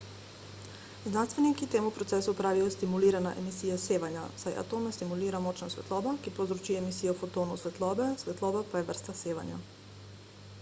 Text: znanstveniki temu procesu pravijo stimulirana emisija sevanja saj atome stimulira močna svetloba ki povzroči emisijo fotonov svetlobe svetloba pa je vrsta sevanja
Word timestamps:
znanstveniki 1.09 1.67
temu 1.75 1.91
procesu 1.97 2.33
pravijo 2.39 2.71
stimulirana 2.75 3.33
emisija 3.41 3.77
sevanja 3.83 4.23
saj 4.45 4.57
atome 4.63 4.95
stimulira 4.97 5.43
močna 5.49 5.69
svetloba 5.75 6.15
ki 6.25 6.35
povzroči 6.39 6.79
emisijo 6.81 7.15
fotonov 7.23 7.63
svetlobe 7.67 8.11
svetloba 8.25 8.67
pa 8.73 8.83
je 8.83 8.89
vrsta 8.91 9.19
sevanja 9.23 9.61